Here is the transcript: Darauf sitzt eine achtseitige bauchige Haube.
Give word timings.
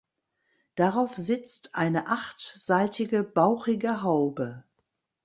Darauf 0.73 1.13
sitzt 1.15 1.75
eine 1.75 2.07
achtseitige 2.07 3.21
bauchige 3.21 4.01
Haube. 4.01 4.63